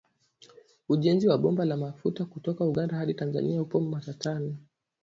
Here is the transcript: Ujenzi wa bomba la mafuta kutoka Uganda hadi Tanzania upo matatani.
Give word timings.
Ujenzi 0.89 1.27
wa 1.27 1.37
bomba 1.37 1.65
la 1.65 1.77
mafuta 1.77 2.25
kutoka 2.25 2.65
Uganda 2.65 2.95
hadi 2.95 3.13
Tanzania 3.13 3.61
upo 3.61 3.79
matatani. 3.79 4.57